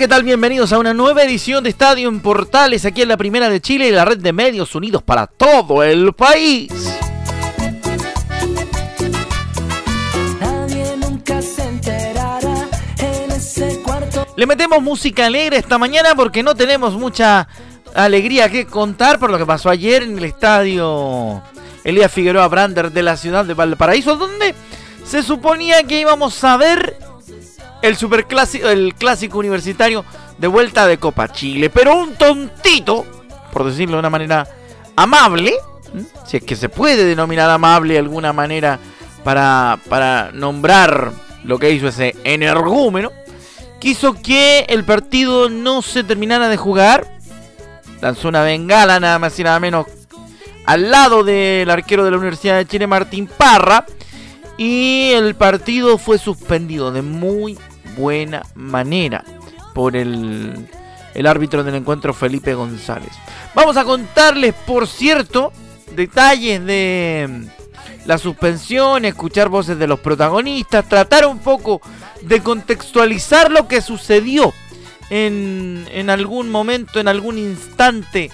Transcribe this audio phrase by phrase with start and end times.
[0.00, 0.24] ¿Qué tal?
[0.24, 3.86] Bienvenidos a una nueva edición de Estadio en Portales, aquí en la Primera de Chile
[3.86, 6.72] y la red de medios unidos para todo el país.
[14.36, 17.46] Le metemos música alegre esta mañana porque no tenemos mucha
[17.94, 21.42] alegría que contar por lo que pasó ayer en el estadio
[21.84, 24.54] Elías Figueroa Brander de la ciudad de Valparaíso, donde
[25.04, 26.96] se suponía que íbamos a ver
[27.82, 30.04] el superclásico, el clásico universitario
[30.38, 31.70] de vuelta de Copa Chile.
[31.70, 33.04] Pero un tontito,
[33.52, 34.46] por decirlo de una manera
[34.96, 35.54] amable,
[36.26, 38.78] si es que se puede denominar amable de alguna manera
[39.24, 41.12] para, para nombrar
[41.44, 43.10] lo que hizo ese energúmeno,
[43.78, 47.18] quiso que el partido no se terminara de jugar.
[48.00, 49.86] Lanzó una bengala nada más y nada menos
[50.66, 53.84] al lado del arquero de la Universidad de Chile, Martín Parra.
[54.56, 57.58] Y el partido fue suspendido de muy
[57.96, 59.24] buena manera
[59.74, 60.68] por el,
[61.14, 63.12] el árbitro del encuentro Felipe González.
[63.54, 65.52] Vamos a contarles, por cierto,
[65.94, 67.48] detalles de
[68.06, 71.80] la suspensión, escuchar voces de los protagonistas, tratar un poco
[72.22, 74.52] de contextualizar lo que sucedió
[75.10, 78.30] en, en algún momento, en algún instante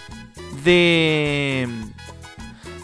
[0.63, 1.69] de,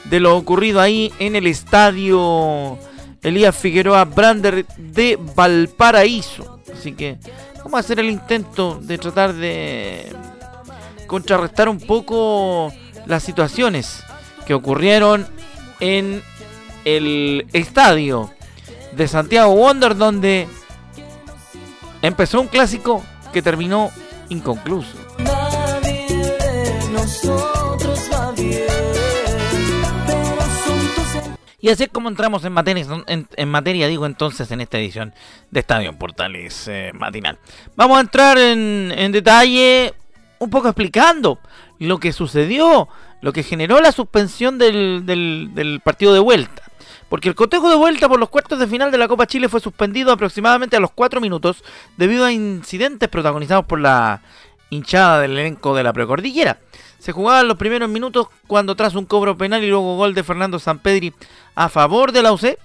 [0.04, 2.78] de lo ocurrido ahí en el estadio
[3.22, 6.60] Elías Figueroa Brander de Valparaíso.
[6.72, 7.18] Así que
[7.58, 10.06] vamos a hacer el intento de tratar de
[11.06, 12.72] contrarrestar un poco
[13.06, 14.02] las situaciones
[14.46, 15.26] que ocurrieron
[15.80, 16.22] en
[16.84, 18.30] el estadio
[18.96, 20.48] de Santiago Wonder donde
[22.02, 23.02] empezó un clásico
[23.32, 23.90] que terminó
[24.28, 24.96] inconcluso.
[31.62, 35.14] Y así es como entramos en materia, en, materia, digo entonces, en esta edición
[35.52, 37.38] de Estadio Portales eh, Matinal.
[37.76, 39.94] Vamos a entrar en, detalle
[40.40, 41.38] un poco explicando
[41.78, 42.88] lo que sucedió,
[43.20, 46.64] lo que generó la suspensión del, del partido de vuelta.
[47.08, 49.60] Porque el cotejo de vuelta por los cuartos de final de la Copa Chile fue
[49.60, 51.62] suspendido aproximadamente a los 4 minutos
[51.96, 54.20] debido a incidentes protagonizados por la
[54.70, 56.58] hinchada del elenco de la precordillera.
[57.02, 60.60] Se jugaban los primeros minutos cuando tras un cobro penal y luego gol de Fernando
[60.60, 61.12] Sampedri
[61.56, 62.56] a favor de la UC,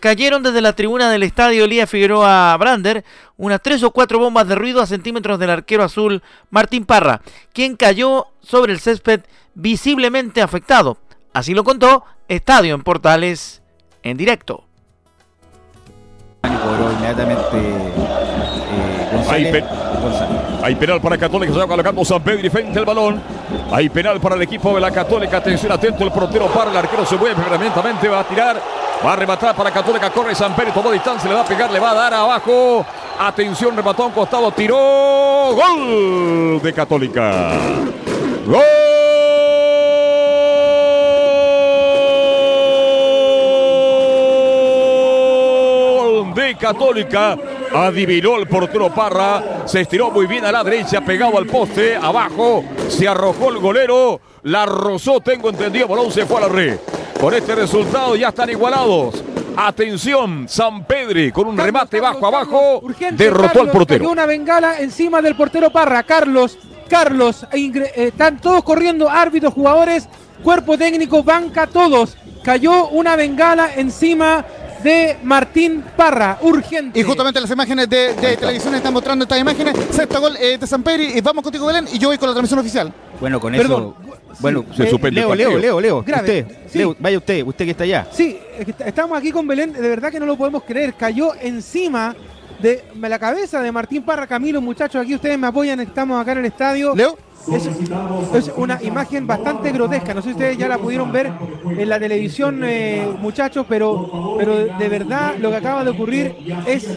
[0.00, 3.06] cayeron desde la tribuna del estadio Elías Figueroa Brander
[3.38, 7.22] unas tres o cuatro bombas de ruido a centímetros del arquero azul Martín Parra,
[7.54, 9.22] quien cayó sobre el césped
[9.54, 10.98] visiblemente afectado.
[11.32, 13.62] Así lo contó Estadio en Portales
[14.02, 14.64] en directo.
[16.44, 16.50] Eh,
[20.66, 23.22] hay, penal para Católica, se va colocando San Pedro y frente el balón.
[23.70, 25.36] Hay penal para el equipo de la Católica.
[25.36, 28.60] Atención, atento, el portero para, el arquero se mueve permanentemente, va a tirar,
[29.04, 31.78] va a rematar para Católica, corre San Pedro, tomó distancia, le va a pegar, le
[31.78, 32.84] va a dar abajo.
[33.20, 35.54] Atención, remató a un costado, tiró.
[35.54, 37.52] Gol de Católica.
[38.44, 38.64] Gol.
[46.34, 47.36] de Católica.
[47.74, 49.66] Adivinó el portero Parra.
[49.66, 51.96] Se estiró muy bien a la derecha, pegado al poste.
[51.96, 54.20] Abajo se arrojó el golero.
[54.42, 55.88] La rozó, tengo entendido.
[55.88, 56.78] Balón se fue a la red.
[57.20, 59.22] Con este resultado ya están igualados.
[59.56, 62.82] Atención, San Pedri con un remate bajo abajo.
[63.12, 64.10] derrotó al portero.
[64.10, 66.02] Una bengala encima del portero Parra.
[66.02, 70.08] Carlos, Carlos, e eh, están todos corriendo, árbitros, jugadores,
[70.42, 72.16] cuerpo técnico, banca, todos.
[72.42, 74.44] Cayó una bengala encima
[74.82, 76.98] de Martín Parra, urgente.
[76.98, 79.74] Y justamente las imágenes de, televisión están mostrando estas imágenes.
[79.90, 82.34] Sexto gol eh, de San Pedro y vamos contigo Belén y yo voy con la
[82.34, 82.92] transmisión oficial.
[83.20, 83.94] Bueno, con eso...
[84.40, 88.06] Bueno, se eh, Leo, Leo, Leo, Leo, Usted, Leo, vaya usted, usted que está allá.
[88.12, 88.38] Sí,
[88.84, 90.92] estamos aquí con Belén, de verdad que no lo podemos creer.
[90.92, 92.14] Cayó encima
[92.60, 96.38] de la cabeza de Martín Parra Camilo, muchachos, aquí ustedes me apoyan, estamos acá en
[96.38, 96.94] el estadio.
[96.94, 97.16] Leo.
[97.52, 100.14] Es, una imagen bastante grotesca.
[100.14, 101.30] No sé si ustedes ya la pudieron ver
[101.64, 106.34] en la televisión, eh, muchachos, pero, pero de verdad lo que acaba de ocurrir
[106.66, 106.88] es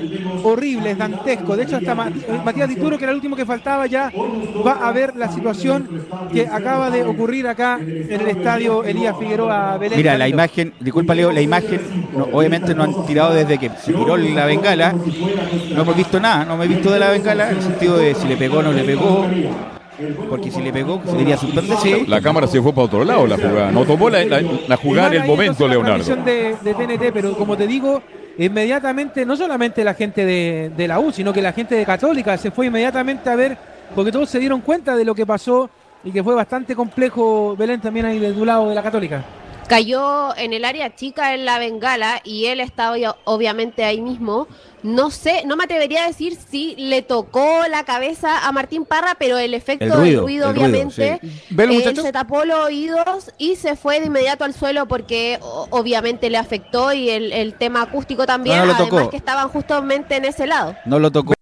[0.43, 1.55] horrible, es dantesco.
[1.55, 4.11] De hecho, hasta Matías Dituro, que era el último que faltaba, ya
[4.65, 9.77] va a ver la situación que acaba de ocurrir acá en el estadio Elías Figueroa
[9.77, 9.97] Belén.
[9.97, 11.81] Mira, la imagen, disculpa Leo, la imagen,
[12.31, 14.93] obviamente no han tirado desde que se tiró la bengala.
[15.73, 18.15] No hemos visto nada, no me he visto de la bengala, en el sentido de
[18.15, 19.25] si le pegó o no le pegó.
[20.29, 22.05] Porque si le pegó, sería suspenderse.
[22.07, 23.71] La cámara se fue para otro lado, la jugada.
[23.71, 26.15] No tomó la, la, jugada en el momento, Leonardo.
[26.17, 28.01] De, de TNT, pero como te digo,
[28.37, 32.37] inmediatamente, no solamente la gente de, de, la U, sino que la gente de Católica
[32.37, 33.57] se fue inmediatamente a ver,
[33.95, 35.69] porque todos se dieron cuenta de lo que pasó
[36.03, 39.23] y que fue bastante complejo, Belén, también ahí del lado de la Católica
[39.69, 44.47] cayó en el área chica en la bengala y él estaba obviamente ahí mismo.
[44.83, 49.15] No sé, no me atrevería a decir si le tocó la cabeza a Martín Parra,
[49.17, 51.19] pero el efecto del ruido, obviamente,
[51.57, 56.37] él se tapó los oídos y se fue de inmediato al suelo porque obviamente le
[56.37, 60.75] afectó y el, tema acústico también, además que estaban justamente en ese lado.
[60.85, 61.33] No lo tocó.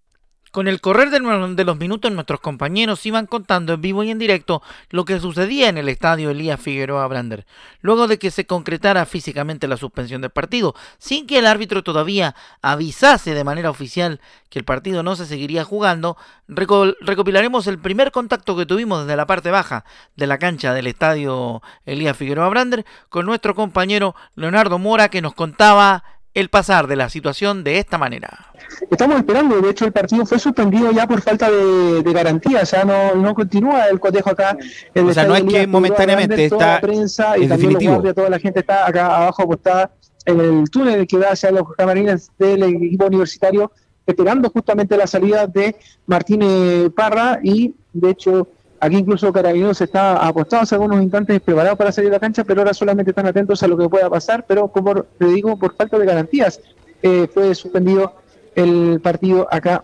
[0.51, 4.61] Con el correr de, los minutos, nuestros compañeros iban contando en vivo y en directo
[4.89, 7.45] lo que sucedía en el estadio Elías Figueroa Brander,
[7.81, 12.35] luego de que se concretara físicamente la suspensión del partido, sin que el árbitro todavía
[12.61, 16.17] avisase de manera oficial que el partido no se seguiría jugando,
[16.47, 19.83] recopilaremos el primer contacto que tuvimos desde la parte baja
[20.15, 25.33] de la cancha del estadio Elías Figueroa Brander con nuestro compañero Leonardo Mora que nos
[25.33, 26.03] contaba
[26.37, 28.51] el pasar de la situación de esta manera.
[28.91, 32.85] Estamos esperando, de hecho el partido fue suspendido ya por falta de, garantía, o sea,
[32.85, 34.55] no, no continúa el cotejo acá.
[34.95, 38.13] o sea, no es que momentáneamente está la prensa y también definitivo.
[38.13, 39.89] toda la gente está acá abajo apostada
[40.25, 43.71] en el túnel que va hacia los camarines del equipo universitario,
[44.05, 45.75] esperando justamente la salida de
[46.05, 48.47] Martínez Parra y de hecho
[48.79, 52.61] Aquí incluso Carabineros está apostado hace algunos instantes preparado para salir a la cancha, pero
[52.61, 55.97] ahora solamente están atentos a lo que pueda pasar, pero como te digo, por falta
[55.97, 56.59] de garantías,
[57.01, 58.13] eh, fue suspendido
[58.55, 59.83] el partido acá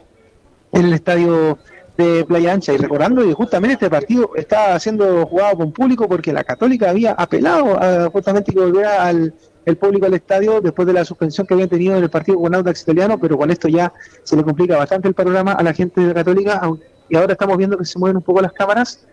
[0.72, 1.58] en el estadio
[1.98, 2.74] de Playa Ancha.
[2.74, 7.12] Y recordando que justamente este partido está siendo jugado con público porque la Católica había
[7.14, 9.34] apelado a justamente que volviera al
[9.66, 12.54] el público al estadio después de la suspensión que habían tenido en el partido con
[12.54, 13.94] Audax Italiano, pero con esto ya
[14.24, 17.34] se le complica bastante el panorama a la gente de la Católica, aunque y ahora
[17.34, 19.06] estamos viendo que se mueven un poco las cámaras.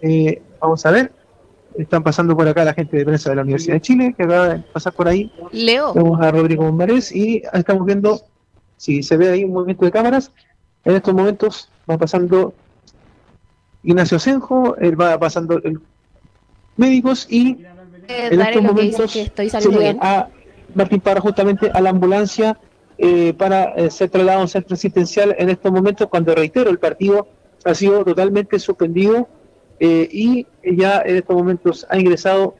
[0.00, 1.12] Eh, vamos a ver.
[1.78, 4.48] Están pasando por acá la gente de prensa de la Universidad de Chile, que acaba
[4.48, 5.32] de pasar por ahí.
[5.52, 5.94] Leo.
[5.94, 8.20] Vamos a Rodrigo Bombares y estamos viendo
[8.76, 10.30] si se ve ahí un movimiento de cámaras.
[10.84, 12.52] En estos momentos va pasando
[13.82, 15.80] Ignacio Senjo, él va pasando el
[16.76, 17.64] médicos y
[18.08, 20.28] eh, en estos momentos estoy se a
[20.74, 22.58] Martín para justamente a la ambulancia
[23.04, 26.78] eh, para eh, ser trasladado a un centro asistencial en estos momentos, cuando reitero, el
[26.78, 27.26] partido
[27.64, 29.26] ha sido totalmente suspendido
[29.80, 32.54] eh, y ya en estos momentos ha ingresado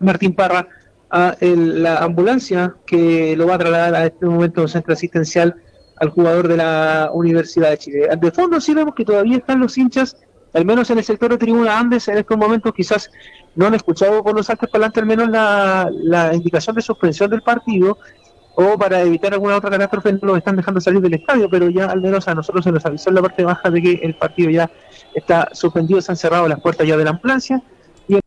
[0.00, 0.68] Martín Parra
[1.08, 5.54] a la ambulancia que lo va a trasladar a este momento a un centro asistencial
[5.96, 8.08] al jugador de la Universidad de Chile.
[8.20, 10.14] De fondo sí vemos que todavía están los hinchas,
[10.52, 13.10] al menos en el sector de Tribuna Andes, en estos momentos quizás
[13.54, 17.40] no han escuchado por los altos parlantes al menos la, la indicación de suspensión del
[17.40, 17.96] partido
[18.56, 21.86] o para evitar alguna otra catástrofe no lo están dejando salir del estadio, pero ya
[21.86, 24.50] al menos a nosotros se nos avisó en la parte baja de que el partido
[24.50, 24.70] ya
[25.14, 27.62] está suspendido, se han cerrado las puertas ya de la ambulancia
[28.06, 28.20] y en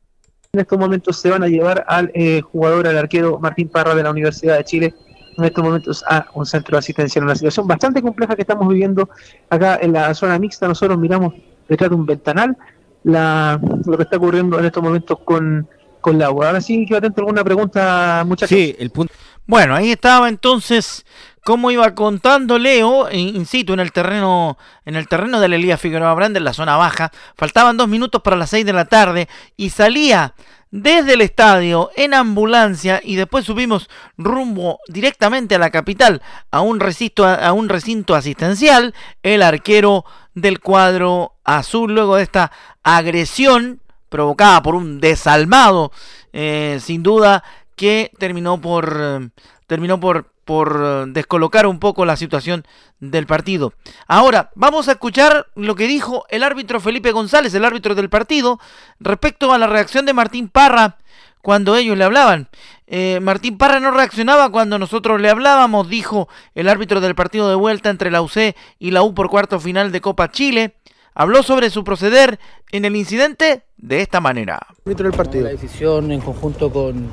[0.53, 4.11] estos momentos se van a llevar al eh, jugador, al arquero Martín Parra de la
[4.11, 4.93] Universidad de Chile,
[5.37, 8.67] en estos momentos a un centro de asistencia en una situación bastante compleja que estamos
[8.67, 9.09] viviendo
[9.49, 10.67] acá en la zona mixta.
[10.67, 11.35] Nosotros miramos
[11.69, 12.57] detrás de un ventanal
[13.03, 15.67] la, lo que está ocurriendo en estos momentos con,
[16.01, 16.47] con la agua.
[16.47, 18.49] Ahora sí, que atento alguna pregunta, muchachos.
[18.49, 19.13] Sí, el punto
[19.47, 21.05] bueno, ahí estaba entonces
[21.47, 26.13] como iba contando Leo, in en el terreno, en el terreno de la Elías Figueroa
[26.13, 27.09] Brand, en la zona baja.
[27.37, 30.33] Faltaban dos minutos para las seis de la tarde y salía
[30.71, 36.81] desde el estadio en ambulancia y después subimos rumbo directamente a la capital, a un
[36.81, 42.51] recinto, a un recinto asistencial, el arquero del cuadro azul, luego de esta
[42.83, 45.93] agresión provocada por un desalmado,
[46.33, 47.43] eh, sin duda,
[47.77, 49.31] que terminó por
[49.67, 52.65] terminó por por descolocar un poco la situación
[53.01, 53.73] del partido.
[54.07, 58.57] Ahora, vamos a escuchar lo que dijo el árbitro Felipe González, el árbitro del partido,
[59.01, 60.97] respecto a la reacción de Martín Parra
[61.41, 62.47] cuando ellos le hablaban.
[62.87, 67.55] Eh, Martín Parra no reaccionaba cuando nosotros le hablábamos, dijo el árbitro del partido de
[67.55, 70.75] vuelta entre la UC y la U por cuarto final de Copa Chile.
[71.13, 72.39] Habló sobre su proceder
[72.71, 74.65] en el incidente de esta manera.
[74.85, 75.43] Árbitro del partido.
[75.43, 77.09] La decisión en conjunto con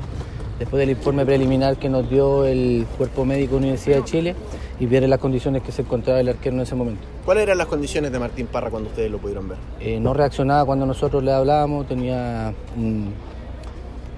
[0.59, 4.35] después del informe preliminar que nos dio el Cuerpo Médico de la Universidad de Chile
[4.79, 7.01] y ver las condiciones que se encontraba el arquero en ese momento.
[7.23, 9.57] ¿Cuáles eran las condiciones de Martín Parra cuando ustedes lo pudieron ver?
[9.79, 13.13] Eh, no reaccionaba cuando nosotros le hablábamos, tenía un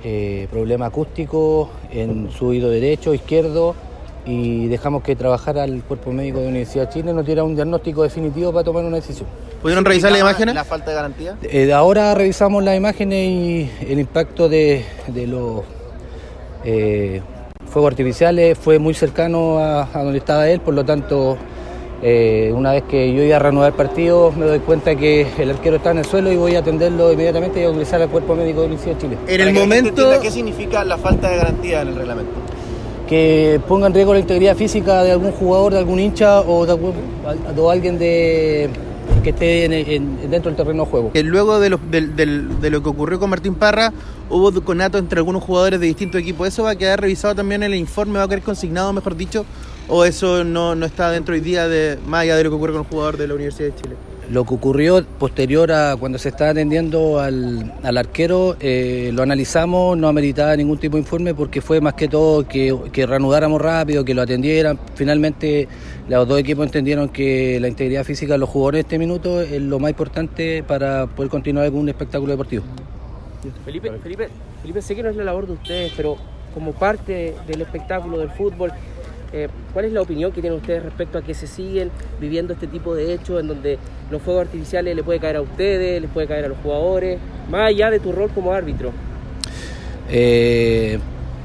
[0.04, 3.76] eh, problema acústico en su oído derecho, izquierdo
[4.28, 7.56] y dejamos que trabajara el Cuerpo Médico de la Universidad de Chile nos diera un
[7.56, 9.28] diagnóstico definitivo para tomar una decisión.
[9.62, 10.54] ¿Pudieron revisar las imágenes?
[10.54, 11.38] ¿La falta de garantía?
[11.44, 14.86] Eh, ahora revisamos las imágenes y el impacto de,
[15.28, 15.64] los
[16.70, 17.22] eh,
[17.72, 21.38] fuegos artificiales fue muy cercano a, donde estaba él, por lo tanto,
[22.04, 25.50] eh, una vez que yo iba a reanudar el partido, me doy cuenta que el
[25.52, 28.36] arquero está en el suelo y voy a atenderlo inmediatamente y a utilizar al cuerpo
[28.36, 29.18] médico de la Universidad de Chile.
[29.28, 30.20] En el momento...
[30.22, 32.34] ¿Qué significa la falta de garantía en el reglamento?
[33.08, 37.72] que ponga en riesgo la integridad física de algún jugador, de algún hincha o de,
[37.72, 38.70] alguien de,
[39.24, 39.68] que esté
[40.30, 41.12] dentro del terreno de juego.
[41.14, 43.94] Luego de lo, que ocurrió con Martín Parra,
[44.30, 46.48] hubo conato entre algunos jugadores de distintos equipos.
[46.48, 48.20] ¿Eso va a quedar revisado también en el informe?
[48.20, 49.46] ¿Va a quedar consignado, mejor dicho?
[49.88, 52.82] ¿O eso no, no está dentro hoy día, de, más de lo que ocurre con
[52.82, 53.96] un jugador de la Universidad de Chile?
[54.30, 60.10] Lo que ocurrió posterior a cuando se estaba atendiendo al, arquero, eh, lo analizamos, no
[60.10, 64.14] ameritaba ningún tipo de informe porque fue más que todo que, que, reanudáramos rápido, que
[64.14, 64.78] lo atendieran.
[64.96, 65.70] Finalmente
[66.10, 69.62] los dos equipos entendieron que la integridad física de los jugadores en este minuto es
[69.62, 72.64] lo más importante para poder continuar con un espectáculo deportivo.
[73.64, 74.28] Felipe, Felipe,
[74.62, 76.18] Felipe, sé que no es la labor de ustedes, pero
[76.54, 78.72] como parte del espectáculo del fútbol,
[79.34, 82.68] eh, ¿Cuál es la opinión que tienen ustedes respecto a que se siguen viviendo este
[82.68, 83.78] tipo de hechos en donde
[84.10, 87.20] los fuegos artificiales le puede caer a ustedes, les puede caer a los jugadores,
[87.50, 88.92] más allá de tu rol como árbitro?
[90.10, 90.98] Eh,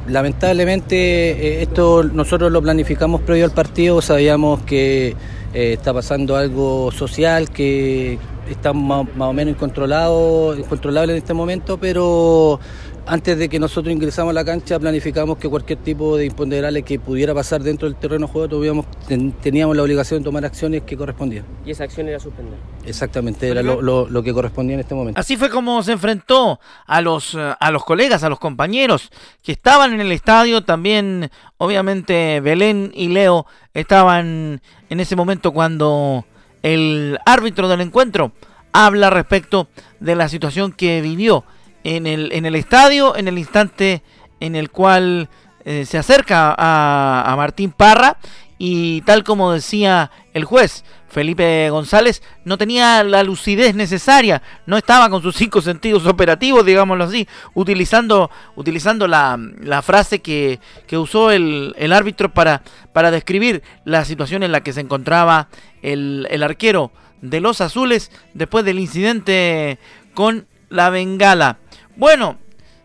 [0.06, 5.16] lamentablemente eh, esto nosotros lo planificamos previo al partido, sabíamos que
[5.52, 11.78] está pasando algo social que está más, más o menos incontrolado, incontrolable en este momento,
[11.78, 12.58] pero
[13.06, 16.98] antes de que nosotros ingresamos a la cancha planificamos que cualquier tipo de imponderables que
[16.98, 18.84] pudiera pasar dentro del terreno de juego
[19.42, 21.44] teníamos la obligación de tomar acciones que correspondían.
[21.66, 22.54] ¿Y esa acción era suspender?
[22.86, 25.20] Exactamente, era lo, que correspondía en este momento.
[25.20, 29.10] Así fue como se enfrentó a los, a los colegas, a los compañeros
[29.42, 30.62] que estaban en el estadio.
[30.62, 36.24] También, obviamente, Belén y Leo estaban en ese momento cuando
[36.62, 38.32] el árbitro del encuentro
[38.72, 39.68] habla respecto
[40.00, 41.44] de la situación que vivió
[41.84, 44.02] en el, en el estadio, en el instante
[44.40, 45.28] en el cual
[45.64, 48.18] eh, se acerca a, Martín Parra
[48.58, 55.10] y tal como decía el juez, Felipe González no tenía la lucidez necesaria, no estaba
[55.10, 61.30] con sus cinco sentidos operativos, digámoslo así, utilizando, utilizando la, la frase que, que usó
[61.30, 62.62] el, el, árbitro para,
[62.92, 65.48] para describir la situación en la que se encontraba
[65.82, 69.78] el, el arquero de los azules después del incidente
[70.14, 71.58] con la bengala.
[71.96, 72.38] Bueno,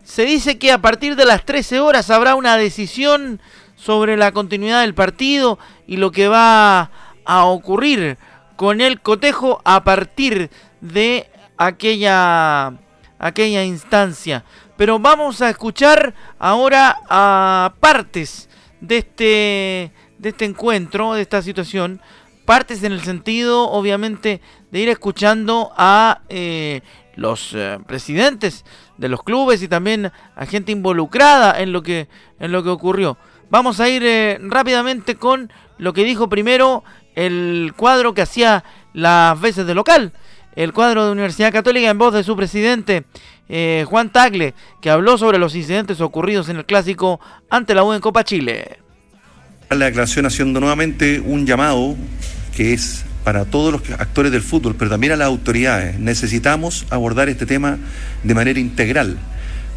[0.04, 3.40] se dice que a partir de las 13 horas habrá una decisión
[3.74, 6.90] sobre la continuidad del partido y lo que va
[7.24, 8.18] a ocurrir
[8.56, 10.50] con el cotejo a partir
[10.80, 12.74] de aquella,
[13.18, 14.44] aquella instancia.
[14.76, 18.48] Pero vamos a escuchar ahora a partes
[18.80, 22.00] de este, de este encuentro, de esta situación.
[22.44, 26.82] Partes en el sentido, obviamente, de ir escuchando a eh,
[27.14, 28.64] los eh, presidentes
[28.98, 33.16] de los clubes y también a gente involucrada en lo que, en lo que ocurrió.
[33.50, 39.40] Vamos a ir eh, rápidamente con lo que dijo primero el cuadro que hacía las
[39.40, 40.12] veces de local,
[40.54, 43.04] el cuadro de Universidad Católica en voz de su presidente
[43.48, 47.92] eh, Juan Tagle, que habló sobre los incidentes ocurridos en el clásico ante la U
[47.92, 48.78] en Copa Chile.
[49.70, 51.94] La declaración haciendo nuevamente un llamado
[52.54, 55.98] que es para todos los actores del fútbol, pero también a las autoridades.
[55.98, 57.78] Necesitamos abordar este tema
[58.22, 59.18] de manera integral.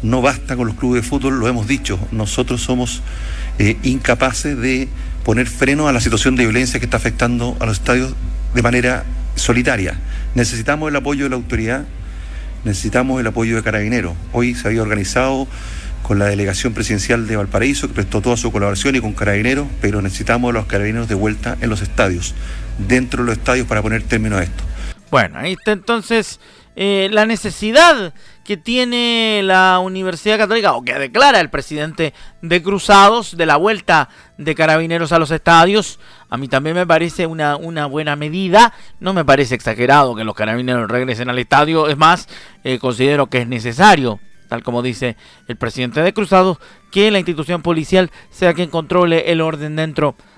[0.02, 3.02] No basta con los clubes de fútbol, lo hemos dicho, nosotros somos
[3.58, 4.88] eh, incapaces de
[5.24, 8.14] poner freno a la situación de violencia que está afectando a los estadios
[8.54, 9.04] de manera
[9.36, 9.98] solitaria.
[10.34, 11.84] Necesitamos el apoyo de la autoridad,
[12.64, 14.14] necesitamos el apoyo de Carabineros.
[14.32, 15.46] Hoy se había organizado
[16.02, 20.02] con la delegación presidencial de Valparaíso, que prestó toda su colaboración, y con Carabineros, pero
[20.02, 22.34] necesitamos a los Carabineros de vuelta en los estadios
[22.78, 24.64] dentro de los estadios para poner término a esto.
[25.10, 26.40] Bueno, ahí está entonces
[26.74, 28.14] eh, la necesidad
[28.44, 34.08] que tiene la Universidad Católica, o que declara el presidente de Cruzados, de la vuelta
[34.38, 36.00] de carabineros a los estadios.
[36.28, 38.72] A mí también me parece una, una buena medida.
[39.00, 41.88] No me parece exagerado que los carabineros regresen al estadio.
[41.88, 42.28] Es más,
[42.64, 46.58] eh, considero que es necesario, tal como dice el presidente de Cruzados,
[46.90, 50.31] que la institución policial sea quien controle el orden dentro de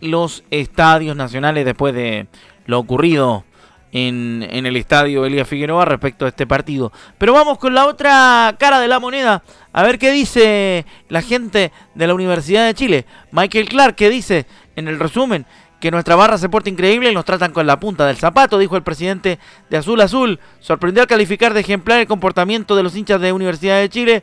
[0.00, 2.26] los estadios nacionales después de
[2.66, 3.44] lo ocurrido
[3.92, 6.92] en, en, el estadio Elías Figueroa respecto a este partido.
[7.18, 11.72] Pero vamos con la otra cara de la moneda, a ver qué dice la gente
[11.94, 13.06] de la Universidad de Chile.
[13.30, 15.46] Michael Clark, ¿qué dice en el resumen?
[15.80, 18.76] Que nuestra barra se porta increíble y nos tratan con la punta del zapato, dijo
[18.76, 19.38] el presidente
[19.70, 20.40] de Azul Azul.
[20.60, 24.22] Sorprendió al calificar de ejemplar el comportamiento de los hinchas de Universidad de Chile.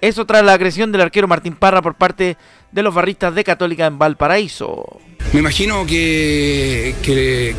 [0.00, 2.36] Eso tras la agresión del arquero Martín Parra por parte
[2.72, 5.00] de los barristas de Católica en Valparaíso.
[5.32, 6.94] Me imagino que,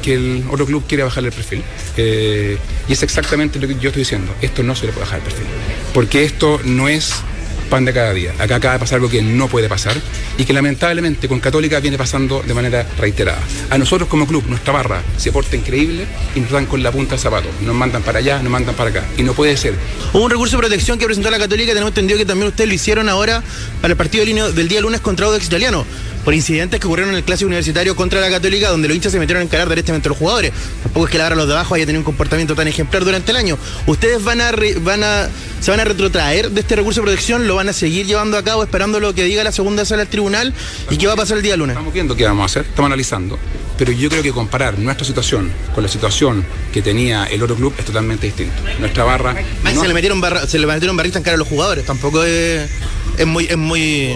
[0.05, 1.63] el otro club quiere bajarle el perfil.
[1.97, 4.33] Eh, y es exactamente lo que yo estoy diciendo.
[4.41, 5.45] Esto no se le puede bajar el perfil.
[5.93, 7.21] Porque esto no es
[7.67, 8.33] pan de cada día.
[8.39, 9.95] Acá acaba de pasar algo que no puede pasar
[10.37, 13.39] y que lamentablemente con Católica viene pasando de manera reiterada.
[13.69, 16.05] A nosotros como club, nuestra barra se porta increíble
[16.35, 17.49] y nos dan con la punta del zapato.
[17.61, 19.05] Nos mandan para allá, nos mandan para acá.
[19.17, 19.75] Y no puede ser.
[20.13, 22.73] Hubo un recurso de protección que presentó la Católica, tenemos entendido que también ustedes lo
[22.73, 23.43] hicieron ahora
[23.81, 25.85] para el partido del día lunes contra Audax Italiano
[26.27, 29.17] por incidentes que ocurrieron en el clásico universitario contra la Católica, donde los hinchas se
[29.17, 30.51] metieron a encarar directamente a los jugadores.
[30.83, 33.31] Tampoco es que la barra los de abajo haya tenido un comportamiento tan ejemplar durante
[33.31, 33.57] el año.
[33.85, 35.29] ¿Ustedes van a, van a
[35.61, 37.47] se van a retrotraer de este recurso de protección?
[37.47, 40.09] ¿Lo van a seguir llevando a cabo esperando lo que diga la segunda sala del
[40.09, 40.53] tribunal?
[40.89, 41.75] ¿Y qué va a pasar el día lunes?
[41.75, 43.39] Estamos viendo qué vamos a hacer, estamos analizando.
[43.77, 47.73] Pero yo creo que comparar nuestra situación con la situación que tenía el otro club
[47.77, 48.61] es totalmente distinto.
[48.79, 49.33] Nuestra barra.
[49.63, 51.85] se, le metieron barra, se le metieron barristas en cara a los jugadores.
[51.85, 52.69] Tampoco es,
[53.17, 53.45] es muy.
[53.45, 54.13] Es muy...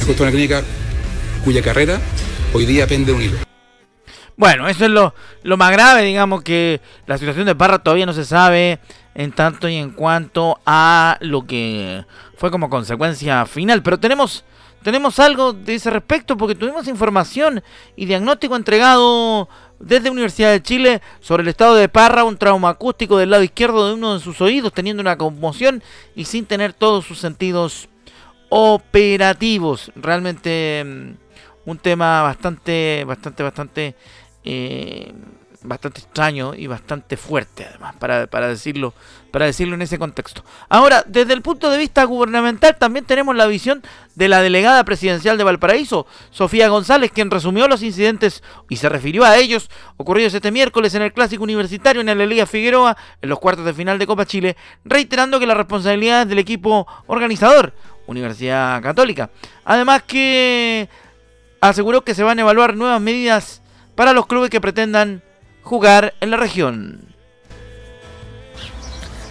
[0.00, 0.62] Es justo una clínica
[1.44, 2.00] cuya carrera
[2.54, 3.36] hoy día pende un hilo.
[4.34, 8.14] Bueno, eso es lo, lo más grave, digamos que la situación de Parra todavía no
[8.14, 8.78] se sabe
[9.14, 12.06] en tanto y en cuanto a lo que
[12.38, 13.82] fue como consecuencia final.
[13.82, 14.42] Pero tenemos,
[14.82, 17.62] tenemos algo de ese respecto porque tuvimos información
[17.94, 23.18] y diagnóstico entregado desde Universidad de Chile sobre el estado de Parra, un trauma acústico
[23.18, 25.82] del lado izquierdo de uno de sus oídos, teniendo una conmoción
[26.16, 27.89] y sin tener todos sus sentidos
[28.50, 29.90] operativos.
[29.96, 33.94] Realmente mm, un tema bastante, bastante, bastante,
[34.44, 35.12] eh,
[35.62, 38.94] bastante extraño y bastante fuerte, además, para, para, decirlo,
[39.30, 40.42] para decirlo en ese contexto.
[40.68, 43.82] Ahora, desde el punto de vista gubernamental, también tenemos la visión
[44.14, 49.24] de la delegada presidencial de Valparaíso, Sofía González, quien resumió los incidentes y se refirió
[49.24, 53.38] a ellos ocurridos este miércoles en el Clásico Universitario en el Liga Figueroa, en los
[53.38, 57.74] cuartos de final de Copa Chile, reiterando que la responsabilidad es del equipo organizador.
[58.10, 59.30] Universidad Católica.
[59.64, 60.88] Además que
[61.60, 63.62] aseguró que se van a evaluar nuevas medidas
[63.94, 65.22] para los clubes que pretendan
[65.62, 67.14] jugar en la región.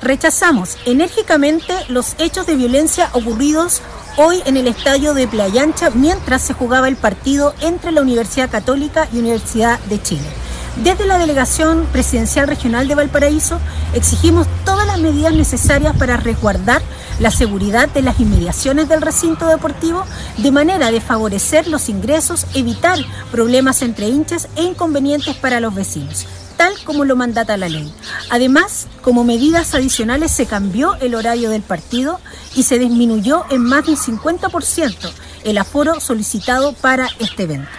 [0.02, 3.82] Rechazamos enérgicamente los hechos de violencia ocurridos
[4.16, 8.50] hoy en el estadio de Playa Ancha mientras se jugaba el partido entre la Universidad
[8.50, 10.49] Católica y Universidad de Chile.
[10.78, 13.60] Desde la Delegación Presidencial Regional de Valparaíso
[13.94, 16.82] exigimos todas las medidas necesarias para resguardar
[17.20, 20.06] la seguridad de las inmediaciones del recinto deportivo
[20.38, 22.98] de manera de favorecer los ingresos, evitar
[23.32, 26.26] problemas entre hinchas e inconvenientes para los vecinos
[26.60, 27.90] tal como lo mandata la ley.
[28.30, 32.20] Además, como medidas adicionales se cambió el horario del partido
[32.54, 35.10] y se disminuyó en más del 50%
[35.46, 37.70] el aforo solicitado para este evento.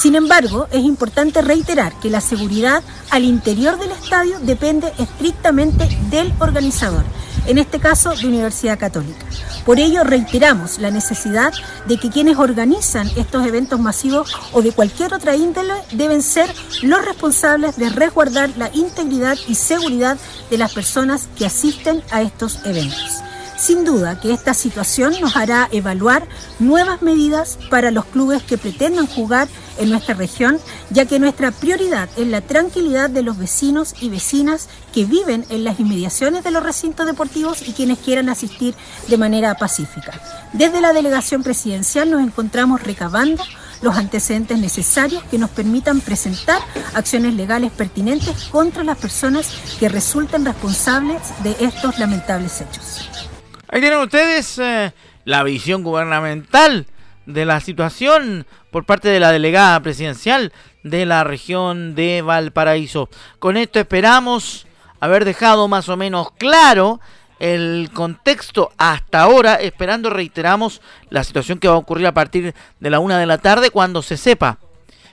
[0.00, 6.32] Sin embargo, es importante reiterar que la seguridad al interior del estadio depende estrictamente del
[6.38, 7.04] organizador,
[7.46, 9.26] en este caso de Universidad Católica.
[9.66, 11.52] Por ello, reiteramos la necesidad
[11.86, 17.04] de que quienes organizan estos eventos masivos o de cualquier otra índole deben ser los
[17.04, 20.16] responsables de resguardar la integridad y seguridad
[20.48, 23.22] de las personas que asisten a estos eventos.
[23.60, 26.26] Sin duda que esta situación nos hará evaluar
[26.60, 32.08] nuevas medidas para los clubes que pretendan jugar en nuestra región, ya que nuestra prioridad
[32.16, 36.62] es la tranquilidad de los vecinos y vecinas que viven en las inmediaciones de los
[36.62, 38.74] recintos deportivos y quienes quieran asistir
[39.08, 40.18] de manera pacífica.
[40.54, 43.44] Desde la delegación presidencial nos encontramos recabando
[43.82, 46.62] los antecedentes necesarios que nos permitan presentar
[46.94, 49.46] acciones legales pertinentes contra las personas
[49.78, 53.29] que resulten responsables de estos lamentables hechos.
[53.72, 54.92] Ahí tienen ustedes eh,
[55.24, 56.86] la visión gubernamental
[57.26, 60.52] de la situación por parte de la delegada presidencial
[60.82, 63.08] de la región de Valparaíso.
[63.38, 64.66] Con esto esperamos
[64.98, 67.00] haber dejado más o menos claro
[67.38, 72.90] el contexto hasta ahora, esperando, reiteramos, la situación que va a ocurrir a partir de
[72.90, 74.58] la una de la tarde cuando se sepa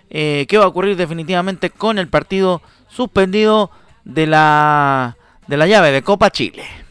[0.10, 3.70] eh, qué va a ocurrir definitivamente con el partido suspendido
[4.04, 5.16] de la,
[5.46, 6.87] de la llave de Copa Chile.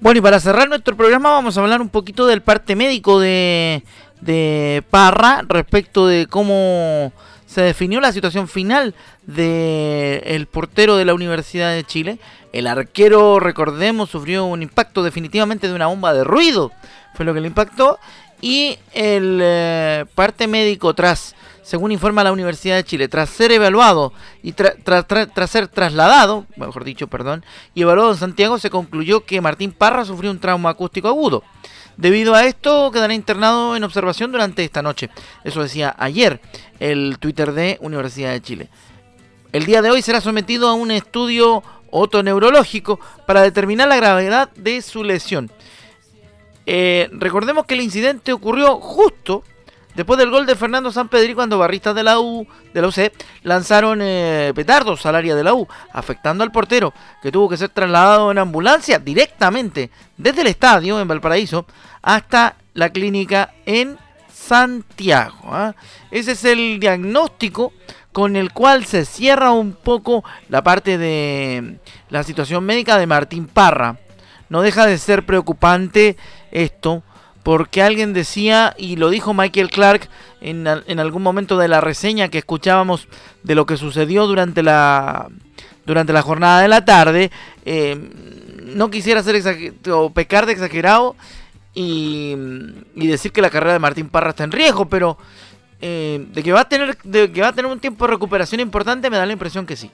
[0.00, 3.82] Bueno, y para cerrar nuestro programa vamos a hablar un poquito del parte médico de,
[4.20, 7.12] de Parra respecto de cómo
[7.46, 8.94] se definió la situación final
[9.26, 12.18] del el portero de la Universidad de Chile.
[12.52, 16.70] El arquero, recordemos, sufrió un impacto definitivamente de una bomba de ruido
[17.18, 17.98] fue lo que le impactó.
[18.40, 24.12] Y el eh, parte médico tras, según informa la Universidad de Chile, tras ser evaluado
[24.42, 29.72] y tras ser trasladado, mejor dicho, perdón, y evaluado en Santiago, se concluyó que Martín
[29.72, 31.42] Parra sufrió un trauma acústico agudo.
[31.96, 35.10] Debido a esto, quedará internado en observación durante esta noche.
[35.42, 36.40] Eso decía ayer
[36.78, 38.68] el Twitter de Universidad de Chile.
[39.50, 44.80] El día de hoy será sometido a un estudio otoneurológico para determinar la gravedad de
[44.80, 45.50] su lesión.
[46.70, 49.42] Eh, recordemos que el incidente ocurrió justo
[49.94, 53.10] después del gol de Fernando Pedri cuando barristas de la U, de la UC,
[53.42, 57.70] lanzaron eh, petardos al área de la U, afectando al portero, que tuvo que ser
[57.70, 61.64] trasladado en ambulancia directamente desde el estadio en Valparaíso
[62.02, 63.96] hasta la clínica en
[64.30, 65.38] Santiago.
[65.44, 65.74] ¿ah?
[66.10, 67.72] Ese es el diagnóstico
[68.12, 71.78] con el cual se cierra un poco la parte de
[72.10, 73.96] la situación médica de Martín Parra.
[74.48, 76.16] No deja de ser preocupante
[76.50, 77.02] esto,
[77.42, 80.08] porque alguien decía, y lo dijo Michael Clark
[80.40, 83.08] en, algún momento de la reseña que escuchábamos
[83.42, 85.28] de lo que sucedió durante la,
[85.86, 87.30] durante la jornada de la tarde,
[87.64, 87.96] eh,
[88.64, 89.42] no quisiera ser
[89.90, 91.16] o pecar de exagerado
[91.74, 92.34] y,
[92.94, 95.16] decir que la carrera de Martín Parra está en riesgo, pero
[95.80, 98.60] eh, de, que va a tener, de que va a tener un tiempo de recuperación
[98.60, 99.90] importante me da la impresión que sí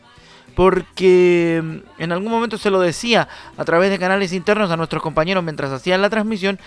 [0.54, 5.02] porque mm, en algún momento se lo decía a través de canales internos a nuestros
[5.02, 6.58] compañeros mientras hacían la transmisión,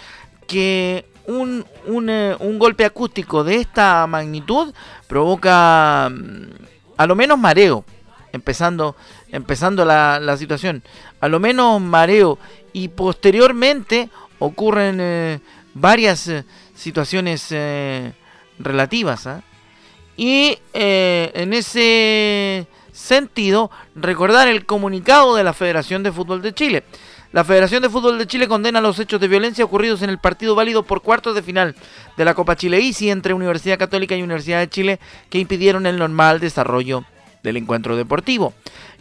[0.48, 1.66] que un,
[2.10, 4.74] eh, un, golpe acústico de esta magnitud
[5.08, 6.46] provoca mm,
[6.98, 7.84] a lo menos mareo,
[8.32, 8.96] empezando,
[9.30, 10.84] empezando la, la situación,
[11.20, 12.40] a lo menos mareo
[12.72, 15.40] y posteriormente ocurren eh,
[15.74, 16.46] varias eh,
[16.76, 17.54] situaciones
[18.60, 19.28] relativas.
[19.28, 19.42] ¿ah?
[20.16, 22.68] Y en ese
[22.98, 26.84] sentido recordar el comunicado de la Federación de Fútbol de Chile.
[27.32, 30.56] La Federación de Fútbol de Chile condena los hechos de violencia ocurridos en el partido
[30.56, 31.76] válido por cuartos de final
[32.16, 36.00] de la Copa Chile Easy entre Universidad Católica y Universidad de Chile que impidieron el
[36.00, 37.04] normal desarrollo
[37.44, 38.54] del encuentro deportivo.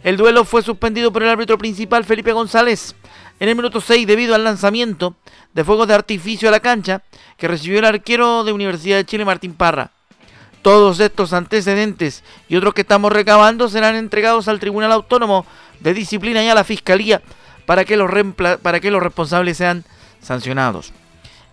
[0.03, 2.95] El duelo fue suspendido por el árbitro principal Felipe González
[3.39, 5.15] en el minuto 6 debido al lanzamiento
[5.53, 7.01] de fuegos de artificio a la cancha
[7.37, 9.91] que recibió el arquero de Universidad de Chile Martín Parra.
[10.67, 15.45] Todos estos antecedentes y otros que estamos recabando serán entregados al Tribunal Autónomo
[15.79, 17.21] de Disciplina y a la Fiscalía
[17.65, 18.11] para que los,
[18.61, 19.85] para que los responsables sean
[20.19, 20.91] sancionados.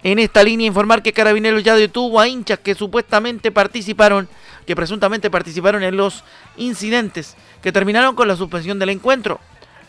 [0.03, 4.29] En esta línea informar que Carabineros ya detuvo a hinchas que supuestamente participaron,
[4.66, 6.24] que presuntamente participaron en los
[6.57, 9.38] incidentes que terminaron con la suspensión del encuentro,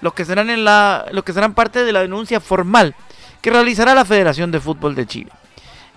[0.01, 2.93] los que serán en la, los que serán parte de la denuncia formal
[3.41, 5.31] que realizará la Federación de Fútbol de Chile.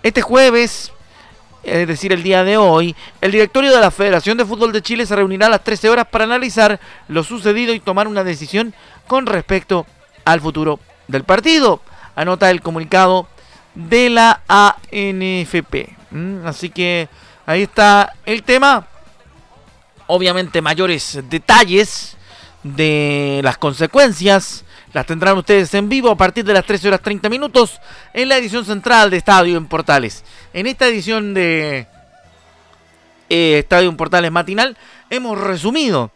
[0.02, 0.92] Este jueves
[1.62, 5.06] es decir, el día de hoy, el directorio de la Federación de Fútbol de Chile
[5.06, 8.74] se reunirá a las 13 horas para analizar lo sucedido y tomar una decisión
[9.06, 9.86] con respecto
[10.24, 11.80] al futuro del partido.
[12.14, 13.28] Anota el comunicado
[13.74, 15.96] de la ANFP.
[16.10, 17.08] Mm, así que
[17.46, 18.86] ahí está el tema.
[20.06, 22.16] Obviamente mayores detalles
[22.62, 27.28] de las consecuencias las tendrán ustedes en vivo a partir de las 13 horas 30
[27.28, 27.80] minutos
[28.14, 30.24] en la edición central de Estadio en Portales.
[30.52, 31.86] En esta edición de
[33.28, 34.76] eh, Estadio en Portales matinal
[35.10, 36.10] hemos resumido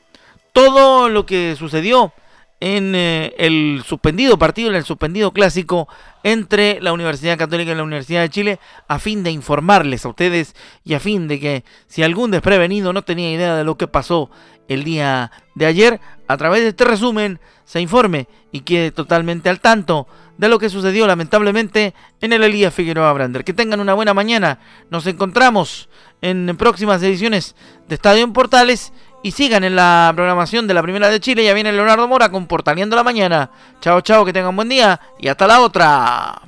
[0.52, 2.12] todo lo que sucedió
[2.60, 5.88] en eh, el suspendido partido, en el suspendido clásico
[6.22, 10.54] entre la Universidad Católica y la Universidad de Chile, a fin de informarles a ustedes
[10.84, 14.30] y a fin de que si algún desprevenido no tenía idea de lo que pasó
[14.68, 16.00] el día de ayer,
[16.32, 20.06] a través de este resumen se informe y quede totalmente al tanto
[20.38, 23.44] de lo que sucedió lamentablemente en el Elías Figueroa Brander.
[23.44, 24.58] Que tengan una buena mañana.
[24.90, 25.88] Nos encontramos
[26.20, 27.54] en próximas ediciones
[27.88, 28.92] de Estadio en Portales
[29.22, 31.44] y sigan en la programación de la Primera de Chile.
[31.44, 33.50] Ya viene Leonardo Mora con Portaleando la Mañana.
[33.80, 36.42] Chao, chao, que tengan buen día y hasta la otra.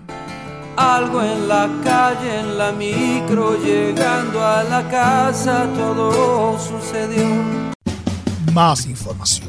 [0.77, 7.27] Algo en la calle, en la micro, llegando a la casa, todo sucedió.
[8.53, 9.49] Más información,